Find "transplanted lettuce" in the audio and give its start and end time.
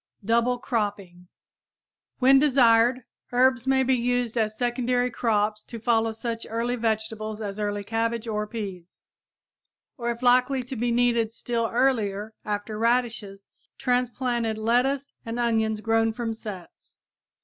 13.77-15.13